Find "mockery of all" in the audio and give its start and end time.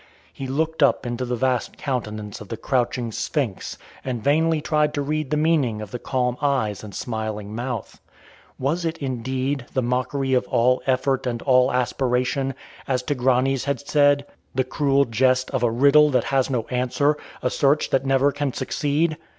9.83-10.81